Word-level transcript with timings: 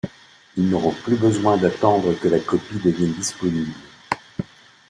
Ils 0.57 0.67
n’auront 0.67 0.95
plus 1.03 1.15
besoin 1.15 1.57
d’attendre 1.57 2.15
que 2.15 2.27
la 2.27 2.39
copie 2.39 2.79
devienne 2.83 3.11
disponible. 3.13 3.69